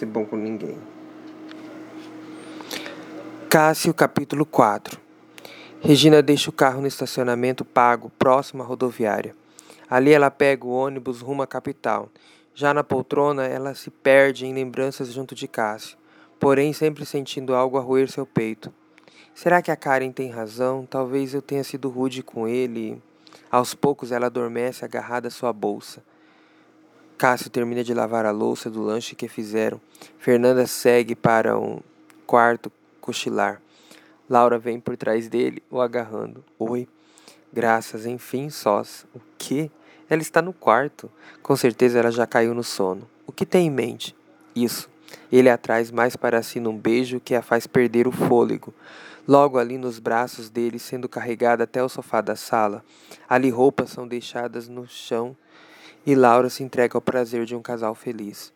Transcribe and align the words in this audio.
ser 0.00 0.06
bom 0.06 0.24
com 0.24 0.34
ninguém. 0.34 0.78
Cássio, 3.50 3.92
capítulo 3.92 4.46
4 4.46 4.98
Regina 5.82 6.22
deixa 6.22 6.48
o 6.48 6.52
carro 6.54 6.80
no 6.80 6.86
estacionamento 6.86 7.66
pago, 7.66 8.10
próximo 8.18 8.62
à 8.62 8.66
rodoviária. 8.66 9.36
Ali 9.90 10.12
ela 10.12 10.30
pega 10.30 10.66
o 10.66 10.70
ônibus 10.70 11.20
rumo 11.20 11.42
à 11.42 11.46
capital. 11.46 12.08
Já 12.54 12.72
na 12.72 12.82
poltrona, 12.82 13.44
ela 13.46 13.74
se 13.74 13.90
perde 13.90 14.46
em 14.46 14.54
lembranças 14.54 15.12
junto 15.12 15.34
de 15.34 15.46
Cássio, 15.46 15.98
porém 16.38 16.72
sempre 16.72 17.04
sentindo 17.04 17.54
algo 17.54 17.76
a 17.76 17.80
roer 17.82 18.10
seu 18.10 18.24
peito. 18.24 18.72
Será 19.34 19.60
que 19.60 19.70
a 19.70 19.76
Karen 19.76 20.12
tem 20.12 20.30
razão? 20.30 20.86
Talvez 20.88 21.34
eu 21.34 21.42
tenha 21.42 21.64
sido 21.64 21.90
rude 21.90 22.22
com 22.22 22.48
ele. 22.48 23.02
Aos 23.50 23.74
poucos 23.74 24.12
ela 24.12 24.26
adormece 24.26 24.82
agarrada 24.82 25.28
à 25.28 25.30
sua 25.30 25.52
bolsa. 25.52 26.02
Cássio 27.20 27.50
termina 27.50 27.84
de 27.84 27.92
lavar 27.92 28.24
a 28.24 28.30
louça 28.30 28.70
do 28.70 28.80
lanche 28.80 29.14
que 29.14 29.28
fizeram. 29.28 29.78
Fernanda 30.18 30.66
segue 30.66 31.14
para 31.14 31.58
um 31.58 31.80
quarto 32.26 32.72
cochilar. 32.98 33.60
Laura 34.26 34.58
vem 34.58 34.80
por 34.80 34.96
trás 34.96 35.28
dele, 35.28 35.62
o 35.70 35.82
agarrando. 35.82 36.42
Oi. 36.58 36.88
Graças, 37.52 38.06
enfim, 38.06 38.48
sós. 38.48 39.04
O 39.14 39.20
quê? 39.36 39.70
Ela 40.08 40.22
está 40.22 40.40
no 40.40 40.54
quarto. 40.54 41.10
Com 41.42 41.54
certeza 41.54 41.98
ela 41.98 42.10
já 42.10 42.26
caiu 42.26 42.54
no 42.54 42.64
sono. 42.64 43.06
O 43.26 43.32
que 43.32 43.44
tem 43.44 43.66
em 43.66 43.70
mente? 43.70 44.16
Isso. 44.56 44.88
Ele 45.30 45.50
a 45.50 45.58
traz 45.58 45.90
mais 45.90 46.16
para 46.16 46.42
si 46.42 46.58
num 46.58 46.78
beijo 46.78 47.20
que 47.20 47.34
a 47.34 47.42
faz 47.42 47.66
perder 47.66 48.08
o 48.08 48.12
fôlego. 48.12 48.72
Logo 49.28 49.58
ali 49.58 49.76
nos 49.76 49.98
braços 49.98 50.48
dele, 50.48 50.78
sendo 50.78 51.06
carregada 51.06 51.64
até 51.64 51.84
o 51.84 51.88
sofá 51.90 52.22
da 52.22 52.34
sala, 52.34 52.82
ali 53.28 53.50
roupas 53.50 53.90
são 53.90 54.08
deixadas 54.08 54.68
no 54.68 54.88
chão 54.88 55.36
e 56.06 56.14
Laura 56.14 56.48
se 56.48 56.62
entrega 56.62 56.96
ao 56.96 57.02
prazer 57.02 57.44
de 57.44 57.54
um 57.54 57.62
casal 57.62 57.94
feliz. 57.94 58.52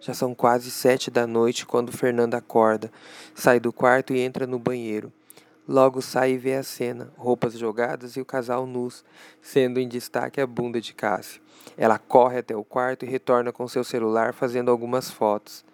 Já 0.00 0.14
são 0.14 0.34
quase 0.34 0.70
sete 0.70 1.10
da 1.10 1.26
noite 1.26 1.66
quando 1.66 1.92
Fernanda 1.92 2.36
acorda, 2.36 2.90
sai 3.34 3.58
do 3.58 3.72
quarto 3.72 4.14
e 4.14 4.20
entra 4.20 4.46
no 4.46 4.58
banheiro. 4.58 5.12
Logo 5.68 6.00
sai 6.00 6.32
e 6.32 6.38
vê 6.38 6.54
a 6.54 6.62
cena, 6.62 7.12
roupas 7.16 7.52
jogadas 7.52 8.16
e 8.16 8.20
o 8.20 8.24
casal 8.24 8.66
nus, 8.66 9.04
sendo 9.42 9.78
em 9.78 9.86
destaque 9.86 10.40
a 10.40 10.46
bunda 10.46 10.80
de 10.80 10.94
Cássio. 10.94 11.42
Ela 11.76 11.98
corre 11.98 12.38
até 12.38 12.56
o 12.56 12.64
quarto 12.64 13.04
e 13.04 13.08
retorna 13.08 13.52
com 13.52 13.68
seu 13.68 13.84
celular 13.84 14.32
fazendo 14.32 14.70
algumas 14.70 15.10
fotos. 15.10 15.64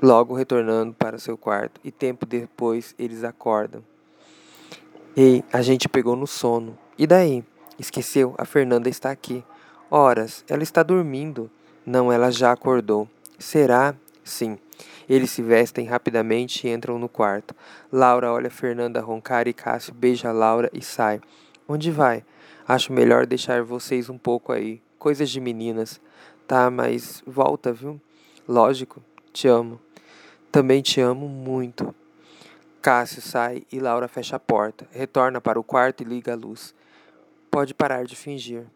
Logo 0.00 0.34
retornando 0.34 0.92
para 0.92 1.18
seu 1.18 1.36
quarto, 1.36 1.80
e 1.82 1.90
tempo 1.90 2.26
depois 2.26 2.94
eles 2.98 3.24
acordam. 3.24 3.82
Ei, 5.16 5.42
a 5.50 5.62
gente 5.62 5.88
pegou 5.88 6.14
no 6.14 6.26
sono. 6.26 6.78
E 6.98 7.06
daí? 7.06 7.42
Esqueceu? 7.78 8.34
A 8.38 8.44
Fernanda 8.44 8.88
está 8.88 9.10
aqui. 9.10 9.44
Horas, 9.90 10.44
ela 10.48 10.62
está 10.62 10.82
dormindo. 10.82 11.50
Não, 11.84 12.10
ela 12.10 12.30
já 12.30 12.52
acordou. 12.52 13.08
Será? 13.38 13.94
Sim. 14.24 14.58
Eles 15.08 15.30
se 15.30 15.42
vestem 15.42 15.86
rapidamente 15.86 16.66
e 16.66 16.70
entram 16.72 16.98
no 16.98 17.08
quarto. 17.08 17.54
Laura 17.92 18.32
olha 18.32 18.50
Fernanda 18.50 19.00
roncar 19.00 19.46
e 19.46 19.52
Cássio 19.52 19.94
beija 19.94 20.32
Laura 20.32 20.68
e 20.72 20.82
sai. 20.82 21.20
Onde 21.68 21.90
vai? 21.90 22.24
Acho 22.66 22.92
melhor 22.92 23.26
deixar 23.26 23.62
vocês 23.62 24.08
um 24.10 24.18
pouco 24.18 24.52
aí. 24.52 24.82
Coisas 24.98 25.30
de 25.30 25.40
meninas. 25.40 26.00
Tá, 26.46 26.70
mas 26.70 27.22
volta, 27.26 27.72
viu? 27.72 28.00
Lógico. 28.48 29.02
Te 29.32 29.46
amo. 29.46 29.80
Também 30.50 30.82
te 30.82 31.00
amo 31.00 31.28
muito. 31.28 31.94
Cássio 32.82 33.22
sai 33.22 33.64
e 33.70 33.78
Laura 33.78 34.08
fecha 34.08 34.36
a 34.36 34.40
porta. 34.40 34.88
Retorna 34.90 35.40
para 35.40 35.60
o 35.60 35.64
quarto 35.64 36.02
e 36.02 36.04
liga 36.04 36.32
a 36.32 36.36
luz. 36.36 36.74
Pode 37.56 37.72
parar 37.72 38.04
de 38.04 38.14
fingir. 38.14 38.66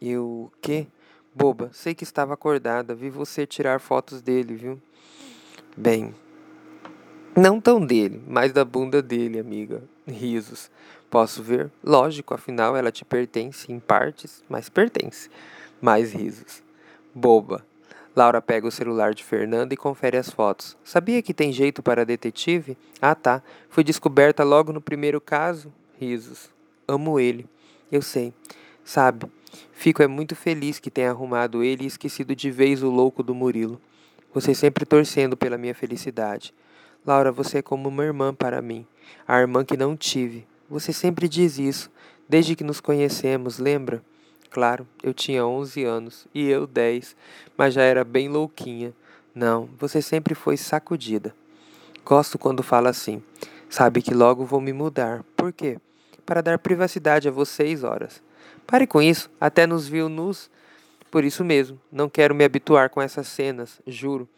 Eu. 0.00 0.52
quê? 0.62 0.86
Boba, 1.34 1.70
sei 1.72 1.92
que 1.92 2.04
estava 2.04 2.34
acordada, 2.34 2.94
vi 2.94 3.10
você 3.10 3.44
tirar 3.44 3.80
fotos 3.80 4.22
dele, 4.22 4.54
viu? 4.54 4.80
Bem. 5.76 6.14
Não 7.36 7.60
tão 7.60 7.84
dele, 7.84 8.22
mas 8.28 8.52
da 8.52 8.64
bunda 8.64 9.02
dele, 9.02 9.40
amiga. 9.40 9.82
Risos. 10.06 10.70
Posso 11.10 11.42
ver? 11.42 11.68
Lógico, 11.82 12.32
afinal 12.32 12.76
ela 12.76 12.92
te 12.92 13.04
pertence 13.04 13.72
em 13.72 13.80
partes, 13.80 14.44
mas 14.48 14.68
pertence. 14.68 15.28
Mais 15.80 16.12
risos. 16.12 16.62
Boba. 17.12 17.66
Laura 18.14 18.40
pega 18.40 18.68
o 18.68 18.70
celular 18.70 19.14
de 19.14 19.24
Fernanda 19.24 19.74
e 19.74 19.76
confere 19.76 20.16
as 20.16 20.30
fotos. 20.30 20.76
Sabia 20.84 21.20
que 21.22 21.34
tem 21.34 21.50
jeito 21.50 21.82
para 21.82 22.06
detetive? 22.06 22.78
Ah, 23.02 23.16
tá. 23.16 23.42
Fui 23.68 23.82
descoberta 23.82 24.44
logo 24.44 24.72
no 24.72 24.80
primeiro 24.80 25.20
caso. 25.20 25.72
Risos. 25.98 26.48
Amo 26.86 27.18
ele. 27.18 27.44
Eu 27.90 28.02
sei. 28.02 28.34
Sabe, 28.84 29.26
fico 29.72 30.02
é 30.02 30.06
muito 30.06 30.36
feliz 30.36 30.78
que 30.78 30.90
tenha 30.90 31.10
arrumado 31.10 31.62
ele 31.62 31.84
e 31.84 31.86
esquecido 31.86 32.34
de 32.34 32.50
vez 32.50 32.82
o 32.82 32.90
louco 32.90 33.22
do 33.22 33.34
Murilo. 33.34 33.80
Você 34.34 34.54
sempre 34.54 34.84
torcendo 34.84 35.36
pela 35.36 35.56
minha 35.56 35.74
felicidade. 35.74 36.54
Laura, 37.06 37.32
você 37.32 37.58
é 37.58 37.62
como 37.62 37.88
uma 37.88 38.04
irmã 38.04 38.34
para 38.34 38.60
mim, 38.60 38.86
a 39.26 39.38
irmã 39.40 39.64
que 39.64 39.76
não 39.76 39.96
tive. 39.96 40.46
Você 40.68 40.92
sempre 40.92 41.28
diz 41.28 41.58
isso, 41.58 41.90
desde 42.28 42.54
que 42.54 42.62
nos 42.62 42.80
conhecemos, 42.80 43.58
lembra? 43.58 44.02
Claro, 44.50 44.86
eu 45.02 45.14
tinha 45.14 45.46
11 45.46 45.84
anos 45.84 46.26
e 46.34 46.46
eu 46.48 46.66
10, 46.66 47.16
mas 47.56 47.72
já 47.72 47.82
era 47.82 48.04
bem 48.04 48.28
louquinha. 48.28 48.92
Não, 49.34 49.68
você 49.78 50.02
sempre 50.02 50.34
foi 50.34 50.56
sacudida. 50.56 51.34
Gosto 52.04 52.38
quando 52.38 52.62
fala 52.62 52.90
assim. 52.90 53.22
Sabe 53.70 54.02
que 54.02 54.12
logo 54.12 54.44
vou 54.44 54.60
me 54.60 54.72
mudar. 54.72 55.22
Por 55.36 55.52
quê? 55.52 55.78
Para 56.28 56.42
dar 56.42 56.58
privacidade 56.58 57.26
a 57.26 57.30
vocês, 57.30 57.82
horas. 57.82 58.22
Pare 58.66 58.86
com 58.86 59.00
isso, 59.00 59.30
até 59.40 59.66
nos 59.66 59.88
viu 59.88 60.10
nus. 60.10 60.50
Por 61.10 61.24
isso 61.24 61.42
mesmo, 61.42 61.80
não 61.90 62.06
quero 62.06 62.34
me 62.34 62.44
habituar 62.44 62.90
com 62.90 63.00
essas 63.00 63.28
cenas, 63.28 63.80
juro. 63.86 64.28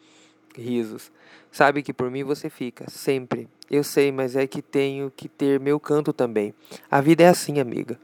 Risos. 0.55 1.11
Sabe 1.51 1.83
que 1.83 1.91
por 1.91 2.09
mim 2.09 2.23
você 2.23 2.49
fica, 2.49 2.89
sempre. 2.89 3.49
Eu 3.69 3.83
sei, 3.83 4.09
mas 4.09 4.37
é 4.37 4.47
que 4.47 4.61
tenho 4.61 5.11
que 5.13 5.27
ter 5.27 5.59
meu 5.59 5.81
canto 5.81 6.13
também. 6.13 6.53
A 6.89 7.01
vida 7.01 7.23
é 7.23 7.27
assim, 7.27 7.59
amiga. 7.59 7.99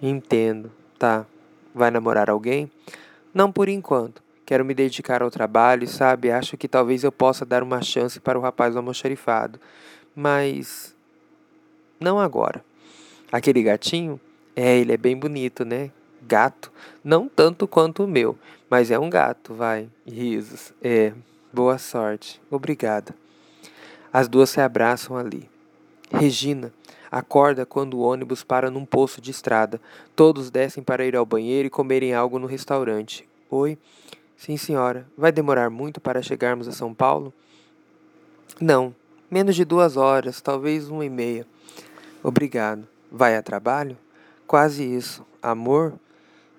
Entendo. 0.00 0.70
Tá. 0.96 1.26
Vai 1.74 1.90
namorar 1.90 2.30
alguém? 2.30 2.70
Não 3.34 3.50
por 3.50 3.68
enquanto. 3.68 4.22
Quero 4.46 4.64
me 4.64 4.72
dedicar 4.72 5.20
ao 5.20 5.32
trabalho, 5.32 5.88
sabe? 5.88 6.30
Acho 6.30 6.56
que 6.56 6.68
talvez 6.68 7.02
eu 7.02 7.10
possa 7.10 7.44
dar 7.44 7.64
uma 7.64 7.82
chance 7.82 8.20
para 8.20 8.38
o 8.38 8.42
rapaz 8.42 8.74
do 8.74 8.78
almoxarifado. 8.78 9.58
Mas. 10.14 10.94
Não 11.98 12.20
agora. 12.20 12.64
Aquele 13.32 13.62
gatinho? 13.62 14.20
É, 14.54 14.76
ele 14.76 14.92
é 14.92 14.96
bem 14.96 15.16
bonito, 15.16 15.64
né? 15.64 15.90
Gato. 16.20 16.70
Não 17.02 17.26
tanto 17.26 17.66
quanto 17.66 18.04
o 18.04 18.08
meu, 18.08 18.38
mas 18.68 18.90
é 18.90 18.98
um 18.98 19.08
gato, 19.08 19.54
vai. 19.54 19.88
Risos. 20.06 20.72
É. 20.82 21.14
Boa 21.52 21.78
sorte. 21.78 22.40
Obrigada. 22.50 23.14
As 24.12 24.28
duas 24.28 24.50
se 24.50 24.60
abraçam 24.60 25.16
ali. 25.16 25.48
Regina 26.12 26.72
acorda 27.12 27.66
quando 27.66 27.98
o 27.98 28.00
ônibus 28.00 28.42
para 28.42 28.70
num 28.70 28.86
poço 28.86 29.20
de 29.20 29.30
estrada. 29.30 29.78
Todos 30.16 30.50
descem 30.50 30.82
para 30.82 31.04
ir 31.04 31.14
ao 31.14 31.26
banheiro 31.26 31.66
e 31.66 31.70
comerem 31.70 32.14
algo 32.14 32.38
no 32.38 32.46
restaurante. 32.46 33.28
Oi? 33.50 33.76
Sim, 34.34 34.56
senhora. 34.56 35.06
Vai 35.16 35.30
demorar 35.30 35.68
muito 35.68 36.00
para 36.00 36.22
chegarmos 36.22 36.66
a 36.66 36.72
São 36.72 36.94
Paulo? 36.94 37.32
Não. 38.58 38.94
Menos 39.30 39.54
de 39.54 39.64
duas 39.64 39.96
horas, 39.98 40.40
talvez 40.40 40.88
uma 40.88 41.04
e 41.04 41.10
meia. 41.10 41.46
Obrigado. 42.22 42.88
Vai 43.14 43.36
a 43.36 43.42
trabalho? 43.42 43.98
Quase 44.46 44.82
isso. 44.82 45.22
Amor 45.42 45.92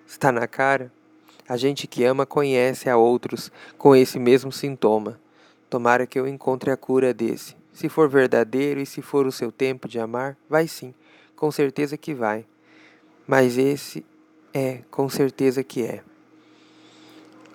está 0.06 0.32
na 0.32 0.46
cara. 0.48 0.94
A 1.50 1.58
gente 1.58 1.88
que 1.88 2.04
ama 2.04 2.28
conhece 2.28 2.88
a 2.88 2.96
outros 2.96 3.52
com 3.76 3.96
esse 3.96 4.20
mesmo 4.20 4.52
sintoma. 4.52 5.20
Tomara 5.68 6.06
que 6.06 6.20
eu 6.20 6.28
encontre 6.28 6.70
a 6.70 6.78
cura 6.78 7.12
desse. 7.12 7.56
Se 7.74 7.90
for 7.90 8.08
verdadeiro 8.08 8.80
e 8.80 8.86
se 8.86 9.02
for 9.02 9.26
o 9.26 9.32
seu 9.32 9.52
tempo 9.52 9.88
de 9.88 10.00
amar, 10.00 10.38
vai 10.48 10.68
sim, 10.68 10.94
com 11.36 11.52
certeza 11.52 11.98
que 11.98 12.14
vai. 12.14 12.46
Mas 13.26 13.58
esse 13.58 14.06
é, 14.54 14.82
com 14.92 15.10
certeza 15.10 15.64
que 15.64 15.82
é. 15.84 16.04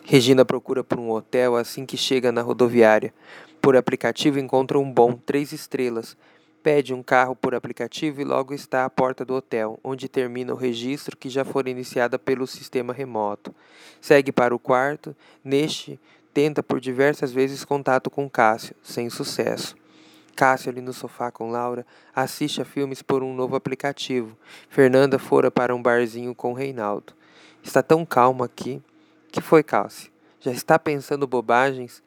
Regina 0.03 0.45
procura 0.45 0.83
por 0.83 0.99
um 0.99 1.13
hotel 1.13 1.55
assim 1.55 1.87
que 1.87 1.97
chega 1.97 2.33
na 2.33 2.43
rodoviária. 2.43 3.15
Por 3.63 3.77
aplicativo 3.77 4.41
encontra 4.41 4.77
um 4.77 4.91
bom, 4.91 5.13
três 5.13 5.53
estrelas, 5.53 6.17
Pede 6.63 6.93
um 6.93 7.03
carro 7.03 7.37
por 7.37 7.55
aplicativo 7.55 8.21
e 8.21 8.25
logo 8.25 8.53
está 8.53 8.85
à 8.85 8.91
porta 8.91 9.25
do 9.25 9.35
hotel, 9.35 9.79
onde 9.83 10.09
termina 10.09 10.53
o 10.53 10.57
registro 10.57 11.17
que 11.17 11.31
já 11.31 11.45
foi 11.45 11.63
iniciado 11.67 12.19
pelo 12.19 12.47
sistema 12.47 12.93
remoto. 12.93 13.55
Segue 14.01 14.33
para 14.33 14.55
o 14.55 14.59
quarto. 14.59 15.15
Neste, 15.43 16.01
tenta 16.35 16.63
por 16.63 16.81
diversas 16.81 17.33
vezes 17.33 17.65
contato 17.65 18.11
com 18.11 18.29
Cássio, 18.29 18.75
sem 18.83 19.09
sucesso. 19.09 19.77
Cássio 20.35 20.71
ali 20.71 20.81
no 20.81 20.93
sofá 20.93 21.31
com 21.31 21.51
Laura 21.51 21.85
assiste 22.15 22.63
a 22.63 22.65
filmes 22.65 23.03
por 23.03 23.23
um 23.23 23.35
novo 23.35 23.57
aplicativo. 23.57 24.37
Fernanda 24.69 25.19
fora 25.19 25.51
para 25.51 25.75
um 25.75 25.83
barzinho 25.83 26.35
com 26.35 26.53
Reinaldo. 26.53 27.13
Está 27.63 27.83
tão 27.83 28.07
calmo 28.07 28.45
aqui. 28.45 28.83
Que 29.33 29.41
foi, 29.41 29.63
Cássio? 29.63 30.11
Já 30.41 30.53
está 30.53 30.79
pensando 30.79 31.27
bobagens? 31.27 32.03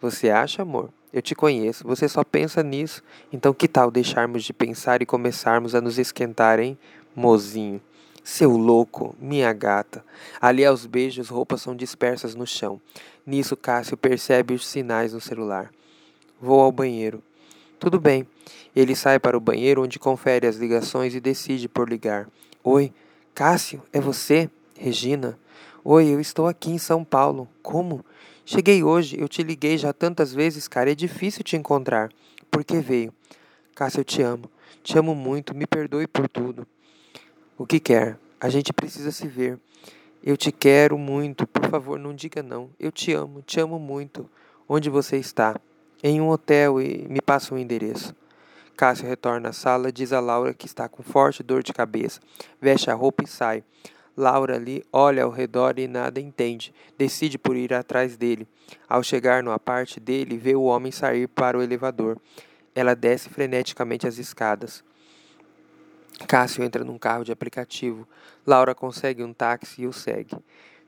Você 0.00 0.30
acha, 0.30 0.62
amor? 0.62 0.90
Eu 1.12 1.20
te 1.20 1.34
conheço, 1.34 1.86
você 1.86 2.08
só 2.08 2.24
pensa 2.24 2.62
nisso. 2.62 3.02
Então 3.32 3.52
que 3.52 3.68
tal 3.68 3.90
deixarmos 3.90 4.44
de 4.44 4.52
pensar 4.52 5.02
e 5.02 5.06
começarmos 5.06 5.74
a 5.74 5.80
nos 5.80 5.98
esquentar, 5.98 6.58
hein, 6.58 6.78
mozinho? 7.14 7.80
Seu 8.24 8.56
louco, 8.56 9.14
minha 9.20 9.52
gata. 9.52 10.04
Ali 10.40 10.64
aos 10.64 10.86
beijos, 10.86 11.28
roupas 11.28 11.60
são 11.60 11.74
dispersas 11.74 12.34
no 12.34 12.46
chão. 12.46 12.80
Nisso, 13.26 13.56
Cássio 13.56 13.96
percebe 13.96 14.54
os 14.54 14.66
sinais 14.66 15.12
no 15.12 15.20
celular. 15.20 15.70
Vou 16.40 16.60
ao 16.60 16.72
banheiro. 16.72 17.22
Tudo 17.78 18.00
bem. 18.00 18.26
Ele 18.74 18.94
sai 18.94 19.18
para 19.18 19.36
o 19.36 19.40
banheiro, 19.40 19.82
onde 19.82 19.98
confere 19.98 20.46
as 20.46 20.56
ligações 20.56 21.14
e 21.14 21.20
decide 21.20 21.68
por 21.68 21.90
ligar. 21.90 22.28
Oi, 22.62 22.92
Cássio, 23.34 23.82
é 23.92 24.00
você? 24.00 24.48
Regina? 24.78 25.38
Oi, 25.84 26.06
eu 26.06 26.20
estou 26.20 26.46
aqui 26.46 26.70
em 26.70 26.78
São 26.78 27.04
Paulo. 27.04 27.48
Como? 27.60 28.04
Cheguei 28.54 28.84
hoje, 28.84 29.18
eu 29.18 29.30
te 29.30 29.42
liguei 29.42 29.78
já 29.78 29.94
tantas 29.94 30.34
vezes, 30.34 30.68
cara, 30.68 30.92
é 30.92 30.94
difícil 30.94 31.42
te 31.42 31.56
encontrar. 31.56 32.10
Por 32.50 32.62
que 32.62 32.80
veio? 32.80 33.10
Cássio, 33.74 34.00
eu 34.00 34.04
te 34.04 34.20
amo. 34.20 34.44
Te 34.82 34.98
amo 34.98 35.14
muito, 35.14 35.56
me 35.56 35.66
perdoe 35.66 36.06
por 36.06 36.28
tudo. 36.28 36.66
O 37.56 37.64
que 37.64 37.80
quer? 37.80 38.18
A 38.38 38.50
gente 38.50 38.70
precisa 38.70 39.10
se 39.10 39.26
ver. 39.26 39.58
Eu 40.22 40.36
te 40.36 40.52
quero 40.52 40.98
muito, 40.98 41.46
por 41.46 41.66
favor, 41.70 41.98
não 41.98 42.14
diga 42.14 42.42
não. 42.42 42.68
Eu 42.78 42.92
te 42.92 43.14
amo, 43.14 43.40
te 43.40 43.58
amo 43.58 43.78
muito. 43.78 44.28
Onde 44.68 44.90
você 44.90 45.16
está? 45.16 45.58
Em 46.02 46.20
um 46.20 46.28
hotel 46.28 46.78
e 46.78 47.08
me 47.08 47.22
passa 47.22 47.54
o 47.54 47.56
um 47.56 47.58
endereço. 47.58 48.14
Cássio 48.76 49.08
retorna 49.08 49.48
à 49.48 49.52
sala, 49.54 49.90
diz 49.90 50.12
a 50.12 50.20
Laura 50.20 50.52
que 50.52 50.66
está 50.66 50.90
com 50.90 51.02
forte 51.02 51.42
dor 51.42 51.62
de 51.62 51.72
cabeça, 51.72 52.20
veste 52.60 52.90
a 52.90 52.94
roupa 52.94 53.24
e 53.24 53.26
sai. 53.26 53.64
Laura 54.16 54.56
ali 54.56 54.84
olha 54.92 55.24
ao 55.24 55.30
redor 55.30 55.78
e 55.78 55.88
nada 55.88 56.20
entende. 56.20 56.72
Decide 56.98 57.38
por 57.38 57.56
ir 57.56 57.72
atrás 57.72 58.16
dele. 58.16 58.46
Ao 58.88 59.02
chegar 59.02 59.42
no 59.42 59.50
aparte 59.50 59.98
dele, 59.98 60.36
vê 60.36 60.54
o 60.54 60.64
homem 60.64 60.92
sair 60.92 61.26
para 61.28 61.56
o 61.56 61.62
elevador. 61.62 62.18
Ela 62.74 62.94
desce 62.94 63.28
freneticamente 63.28 64.06
as 64.06 64.18
escadas. 64.18 64.84
Cássio 66.26 66.62
entra 66.62 66.84
num 66.84 66.98
carro 66.98 67.24
de 67.24 67.32
aplicativo. 67.32 68.06
Laura 68.46 68.74
consegue 68.74 69.22
um 69.22 69.32
táxi 69.32 69.82
e 69.82 69.86
o 69.86 69.92
segue. 69.92 70.36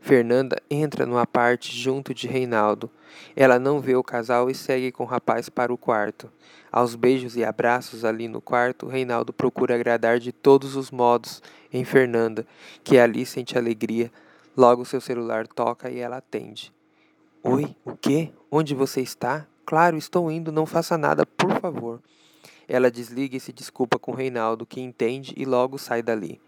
Fernanda 0.05 0.61
entra 0.69 1.07
no 1.07 1.17
aparte 1.17 1.75
junto 1.75 2.13
de 2.13 2.29
Reinaldo. 2.29 2.91
Ela 3.35 3.59
não 3.59 3.81
vê 3.81 3.97
o 3.97 4.05
casal 4.05 4.51
e 4.51 4.55
segue 4.55 4.93
com 4.93 5.05
o 5.05 5.07
rapaz 5.07 5.49
para 5.49 5.73
o 5.73 5.79
quarto. 5.79 6.31
Aos 6.71 6.95
beijos 6.95 7.37
e 7.37 7.43
abraços 7.43 8.05
ali 8.05 8.29
no 8.29 8.39
quarto, 8.39 8.87
Reinaldo 8.87 9.33
procura 9.33 9.75
agradar 9.75 10.19
de 10.19 10.31
todos 10.31 10.77
os 10.77 10.91
modos 10.91 11.43
em 11.73 11.87
Fernanda, 11.87 12.47
que 12.83 12.99
ali 12.99 13.25
sente 13.25 13.57
alegria. 13.57 14.13
Logo 14.55 14.85
seu 14.85 15.01
celular 15.01 15.47
toca 15.47 15.91
e 15.91 16.01
ela 16.01 16.19
atende. 16.19 16.71
Oi, 17.43 17.75
o 17.83 17.97
quê? 17.97 18.31
Onde 18.51 18.75
você 18.75 19.01
está? 19.01 19.47
Claro, 19.65 19.97
estou 19.97 20.31
indo, 20.31 20.53
não 20.53 20.67
faça 20.67 20.99
nada, 20.99 21.25
por 21.25 21.59
favor. 21.63 21.99
Ela 22.69 22.91
desliga 22.91 23.39
e 23.39 23.41
se 23.41 23.55
desculpa 23.55 23.99
com 23.99 24.13
Reinaldo, 24.13 24.67
que 24.67 24.83
entende 24.83 25.33
e 25.35 25.47
logo 25.47 25.79
sai 25.79 26.03
dali. 26.03 26.39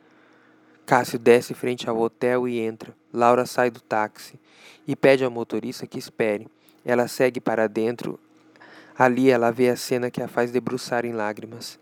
Cássio 0.86 1.18
desce 1.18 1.52
frente 1.52 1.90
ao 1.90 1.98
hotel 1.98 2.46
e 2.46 2.60
entra. 2.60 2.94
Laura 3.12 3.44
sai 3.44 3.72
do 3.72 3.80
táxi 3.80 4.38
e 4.86 4.94
pede 4.94 5.24
ao 5.24 5.30
motorista 5.32 5.84
que 5.84 5.98
espere. 5.98 6.46
Ela 6.84 7.08
segue 7.08 7.40
para 7.40 7.68
dentro. 7.68 8.20
Ali 8.96 9.28
ela 9.28 9.50
vê 9.50 9.68
a 9.68 9.76
cena 9.76 10.12
que 10.12 10.22
a 10.22 10.28
faz 10.28 10.52
debruçar 10.52 11.04
em 11.04 11.12
lágrimas. 11.12 11.76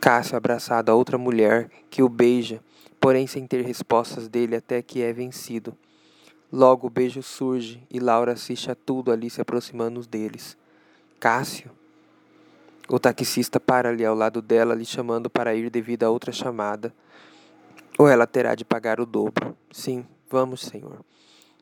Cássio 0.00 0.34
abraçado 0.34 0.90
a 0.90 0.94
outra 0.94 1.18
mulher 1.18 1.70
que 1.90 2.02
o 2.02 2.08
beija, 2.08 2.64
porém 2.98 3.26
sem 3.26 3.46
ter 3.46 3.62
respostas 3.62 4.28
dele 4.28 4.56
até 4.56 4.80
que 4.80 5.02
é 5.02 5.12
vencido. 5.12 5.76
Logo 6.50 6.86
o 6.86 6.90
beijo 6.90 7.22
surge 7.22 7.82
e 7.90 8.00
Laura 8.00 8.32
assiste 8.32 8.70
a 8.70 8.74
tudo 8.74 9.12
ali 9.12 9.28
se 9.28 9.42
aproximando 9.42 10.00
deles. 10.06 10.56
Cássio? 11.20 11.70
O 12.88 12.98
taxista 12.98 13.60
para 13.60 13.90
ali 13.90 14.06
ao 14.06 14.14
lado 14.14 14.40
dela, 14.40 14.74
lhe 14.74 14.86
chamando 14.86 15.28
para 15.28 15.54
ir 15.54 15.68
devido 15.68 16.04
a 16.04 16.10
outra 16.10 16.32
chamada. 16.32 16.94
Ou 18.00 18.08
ela 18.08 18.26
terá 18.26 18.54
de 18.54 18.64
pagar 18.64 18.98
o 18.98 19.04
dobro. 19.04 19.54
Sim, 19.70 20.06
vamos, 20.30 20.62
senhor. 20.62 21.04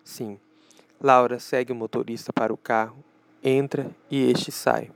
Sim. 0.04 0.38
Laura 1.00 1.40
segue 1.40 1.72
o 1.72 1.74
motorista 1.74 2.32
para 2.32 2.54
o 2.54 2.56
carro, 2.56 3.02
entra 3.42 3.90
e 4.08 4.30
este 4.30 4.52
sai. 4.52 4.92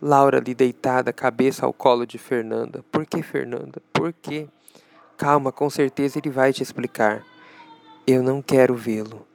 Laura 0.00 0.38
ali 0.38 0.54
deitada, 0.54 1.12
cabeça 1.12 1.66
ao 1.66 1.72
colo 1.72 2.06
de 2.06 2.18
Fernanda. 2.18 2.84
Por 2.92 3.04
que, 3.04 3.20
Fernanda? 3.20 3.82
Por 3.92 4.12
quê? 4.12 4.46
Calma, 5.16 5.50
com 5.50 5.68
certeza 5.68 6.20
ele 6.20 6.30
vai 6.30 6.52
te 6.52 6.62
explicar. 6.62 7.24
Eu 8.06 8.22
não 8.22 8.40
quero 8.40 8.76
vê-lo. 8.76 9.26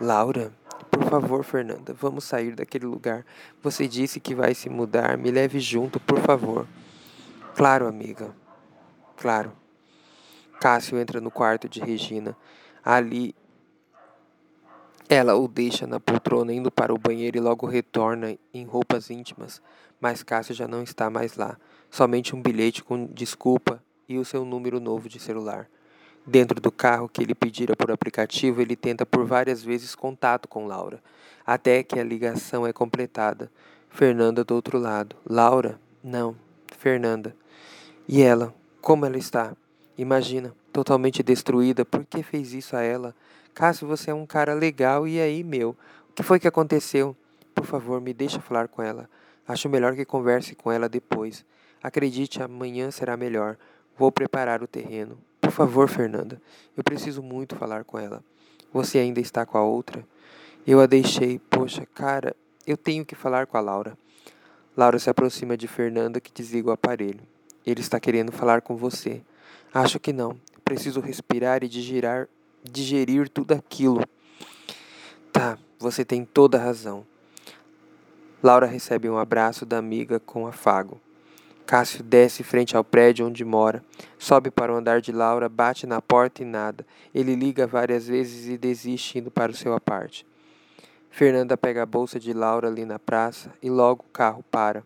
Laura, 0.00 0.52
por 0.90 1.04
favor, 1.04 1.44
Fernanda, 1.44 1.94
vamos 1.94 2.24
sair 2.24 2.56
daquele 2.56 2.86
lugar. 2.86 3.24
Você 3.62 3.86
disse 3.86 4.18
que 4.18 4.34
vai 4.34 4.56
se 4.56 4.68
mudar. 4.68 5.16
Me 5.16 5.30
leve 5.30 5.60
junto, 5.60 6.00
por 6.00 6.18
favor. 6.18 6.66
Claro, 7.54 7.86
amiga. 7.86 8.34
Claro. 9.16 9.60
Cássio 10.60 10.98
entra 10.98 11.22
no 11.22 11.30
quarto 11.30 11.68
de 11.68 11.80
Regina. 11.80 12.36
Ali 12.84 13.34
ela 15.08 15.34
o 15.34 15.48
deixa 15.48 15.86
na 15.86 15.98
poltrona 15.98 16.52
indo 16.52 16.70
para 16.70 16.94
o 16.94 16.98
banheiro 16.98 17.36
e 17.36 17.40
logo 17.40 17.66
retorna 17.66 18.38
em 18.54 18.64
roupas 18.64 19.10
íntimas, 19.10 19.60
mas 20.00 20.22
Cássio 20.22 20.54
já 20.54 20.68
não 20.68 20.82
está 20.82 21.10
mais 21.10 21.34
lá. 21.34 21.56
Somente 21.90 22.36
um 22.36 22.42
bilhete 22.42 22.84
com 22.84 23.06
desculpa 23.06 23.82
e 24.08 24.18
o 24.18 24.24
seu 24.24 24.44
número 24.44 24.78
novo 24.78 25.08
de 25.08 25.18
celular. 25.18 25.66
Dentro 26.26 26.60
do 26.60 26.70
carro 26.70 27.08
que 27.08 27.22
ele 27.22 27.34
pedira 27.34 27.74
por 27.74 27.90
aplicativo, 27.90 28.60
ele 28.60 28.76
tenta 28.76 29.06
por 29.06 29.24
várias 29.24 29.64
vezes 29.64 29.94
contato 29.94 30.46
com 30.46 30.66
Laura, 30.66 31.02
até 31.44 31.82
que 31.82 31.98
a 31.98 32.04
ligação 32.04 32.66
é 32.66 32.72
completada. 32.72 33.50
Fernanda 33.88 34.44
do 34.44 34.54
outro 34.54 34.78
lado. 34.78 35.16
Laura? 35.28 35.80
Não. 36.04 36.36
Fernanda. 36.78 37.34
E 38.06 38.22
ela? 38.22 38.54
Como 38.80 39.04
ela 39.04 39.18
está? 39.18 39.56
Imagina, 40.00 40.56
totalmente 40.72 41.22
destruída, 41.22 41.84
por 41.84 42.06
que 42.06 42.22
fez 42.22 42.54
isso 42.54 42.74
a 42.74 42.80
ela? 42.80 43.14
Cássio, 43.52 43.86
você 43.86 44.10
é 44.10 44.14
um 44.14 44.24
cara 44.24 44.54
legal 44.54 45.06
e 45.06 45.20
aí, 45.20 45.44
meu? 45.44 45.76
O 46.08 46.12
que 46.14 46.22
foi 46.22 46.40
que 46.40 46.48
aconteceu? 46.48 47.14
Por 47.54 47.66
favor, 47.66 48.00
me 48.00 48.14
deixa 48.14 48.40
falar 48.40 48.66
com 48.68 48.82
ela. 48.82 49.10
Acho 49.46 49.68
melhor 49.68 49.94
que 49.94 50.06
converse 50.06 50.54
com 50.54 50.72
ela 50.72 50.88
depois. 50.88 51.44
Acredite, 51.82 52.42
amanhã 52.42 52.90
será 52.90 53.14
melhor. 53.14 53.58
Vou 53.94 54.10
preparar 54.10 54.62
o 54.62 54.66
terreno. 54.66 55.18
Por 55.38 55.50
favor, 55.50 55.86
Fernanda, 55.86 56.40
eu 56.74 56.82
preciso 56.82 57.22
muito 57.22 57.54
falar 57.54 57.84
com 57.84 57.98
ela. 57.98 58.24
Você 58.72 58.98
ainda 58.98 59.20
está 59.20 59.44
com 59.44 59.58
a 59.58 59.62
outra? 59.62 60.02
Eu 60.66 60.80
a 60.80 60.86
deixei. 60.86 61.38
Poxa, 61.38 61.84
cara, 61.94 62.34
eu 62.66 62.78
tenho 62.78 63.04
que 63.04 63.14
falar 63.14 63.46
com 63.46 63.58
a 63.58 63.60
Laura. 63.60 63.98
Laura 64.74 64.98
se 64.98 65.10
aproxima 65.10 65.58
de 65.58 65.68
Fernanda, 65.68 66.22
que 66.22 66.32
desliga 66.32 66.70
o 66.70 66.72
aparelho. 66.72 67.20
Ele 67.66 67.82
está 67.82 68.00
querendo 68.00 68.32
falar 68.32 68.62
com 68.62 68.74
você. 68.74 69.20
Acho 69.72 70.00
que 70.00 70.12
não. 70.12 70.36
Preciso 70.64 71.00
respirar 71.00 71.62
e 71.62 71.68
digerir, 71.68 72.28
digerir 72.64 73.28
tudo 73.28 73.52
aquilo. 73.52 74.04
Tá, 75.32 75.56
você 75.78 76.04
tem 76.04 76.24
toda 76.24 76.58
a 76.58 76.64
razão. 76.64 77.06
Laura 78.42 78.66
recebe 78.66 79.08
um 79.08 79.18
abraço 79.18 79.64
da 79.64 79.78
amiga 79.78 80.18
com 80.18 80.46
afago. 80.46 81.00
Cássio 81.66 82.02
desce 82.02 82.42
frente 82.42 82.76
ao 82.76 82.82
prédio 82.82 83.26
onde 83.26 83.44
mora. 83.44 83.84
Sobe 84.18 84.50
para 84.50 84.72
o 84.72 84.76
andar 84.76 85.00
de 85.00 85.12
Laura, 85.12 85.48
bate 85.48 85.86
na 85.86 86.02
porta 86.02 86.42
e 86.42 86.44
nada. 86.44 86.84
Ele 87.14 87.36
liga 87.36 87.64
várias 87.64 88.08
vezes 88.08 88.48
e 88.48 88.58
desiste 88.58 89.18
indo 89.18 89.30
para 89.30 89.52
o 89.52 89.54
seu 89.54 89.72
aparte. 89.72 90.26
Fernanda 91.10 91.56
pega 91.56 91.82
a 91.82 91.86
bolsa 91.86 92.18
de 92.18 92.32
Laura 92.32 92.66
ali 92.66 92.84
na 92.84 92.98
praça 92.98 93.52
e 93.62 93.70
logo 93.70 94.04
o 94.08 94.12
carro 94.12 94.44
para. 94.50 94.82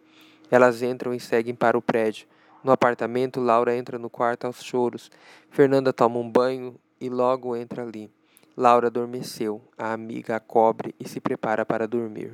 Elas 0.50 0.82
entram 0.82 1.14
e 1.14 1.20
seguem 1.20 1.54
para 1.54 1.78
o 1.78 1.82
prédio. 1.82 2.26
No 2.64 2.72
apartamento, 2.72 3.42
Laura 3.42 3.76
entra 3.76 3.98
no 3.98 4.08
quarto 4.08 4.46
aos 4.46 4.62
choros. 4.62 5.10
Fernanda 5.50 5.92
toma 5.92 6.18
um 6.18 6.30
banho 6.30 6.74
e 6.98 7.10
logo 7.10 7.54
entra 7.54 7.82
ali. 7.82 8.10
Laura 8.56 8.86
adormeceu. 8.86 9.60
A 9.76 9.92
amiga 9.92 10.36
a 10.36 10.40
cobre 10.40 10.94
e 10.98 11.06
se 11.06 11.20
prepara 11.20 11.66
para 11.66 11.86
dormir. 11.86 12.32